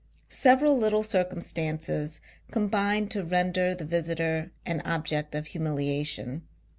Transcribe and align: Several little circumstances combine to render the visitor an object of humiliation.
Several 0.29 0.75
little 0.75 1.03
circumstances 1.03 2.21
combine 2.49 3.07
to 3.09 3.23
render 3.23 3.75
the 3.75 3.85
visitor 3.85 4.49
an 4.65 4.81
object 4.83 5.35
of 5.35 5.45
humiliation. 5.45 6.41